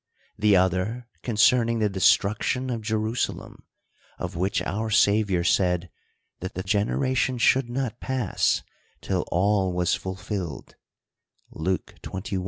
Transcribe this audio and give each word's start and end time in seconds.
The 0.35 0.55
other, 0.55 1.07
concerning 1.21 1.77
the 1.77 1.87
destruction 1.87 2.71
of 2.71 2.81
Jerusalem; 2.81 3.65
of 4.17 4.35
which 4.35 4.59
our 4.63 4.89
Saviour 4.89 5.43
said, 5.43 5.91
that 6.39 6.55
that 6.55 6.65
generation 6.65 7.37
should 7.37 7.69
not 7.69 7.99
pass, 7.99 8.63
till 9.01 9.25
all 9.31 9.71
was 9.73 9.93
fulfilled 9.93 10.73
THE 11.51 11.77
COUNTRY 12.01 12.01
PARSON. 12.01 12.39